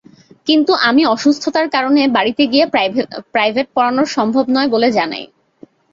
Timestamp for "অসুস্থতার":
1.07-1.67